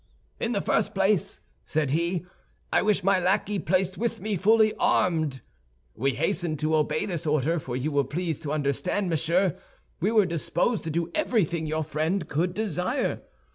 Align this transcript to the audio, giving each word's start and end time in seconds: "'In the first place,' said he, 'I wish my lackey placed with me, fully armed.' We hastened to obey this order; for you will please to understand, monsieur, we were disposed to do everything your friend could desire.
"'In 0.39 0.53
the 0.53 0.61
first 0.61 0.95
place,' 0.95 1.41
said 1.67 1.91
he, 1.91 2.25
'I 2.73 2.81
wish 2.81 3.03
my 3.03 3.19
lackey 3.19 3.59
placed 3.59 3.99
with 3.99 4.19
me, 4.19 4.35
fully 4.35 4.73
armed.' 4.79 5.41
We 5.93 6.15
hastened 6.15 6.57
to 6.61 6.75
obey 6.75 7.05
this 7.05 7.27
order; 7.27 7.59
for 7.59 7.75
you 7.75 7.91
will 7.91 8.05
please 8.05 8.39
to 8.39 8.51
understand, 8.51 9.11
monsieur, 9.11 9.57
we 9.99 10.11
were 10.11 10.25
disposed 10.25 10.83
to 10.85 10.89
do 10.89 11.11
everything 11.13 11.67
your 11.67 11.83
friend 11.83 12.27
could 12.27 12.55
desire. 12.55 13.21